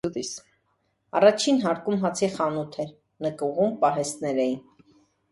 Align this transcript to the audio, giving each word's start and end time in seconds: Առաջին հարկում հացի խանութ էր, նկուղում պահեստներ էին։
Առաջին 1.17 1.59
հարկում 1.65 1.99
հացի 2.05 2.29
խանութ 2.37 2.77
էր, 2.85 2.93
նկուղում 3.27 3.75
պահեստներ 3.85 4.41
էին։ 4.47 4.57